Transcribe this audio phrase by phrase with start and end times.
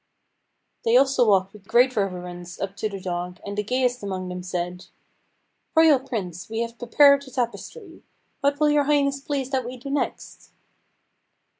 [0.83, 4.41] They also walked with great reverence up to the dog, and the gayest among them
[4.41, 4.87] said:
[5.75, 8.01] "Royal Prince, we have prepared the tapestry.
[8.39, 10.53] What will Your Highness please that we do next?"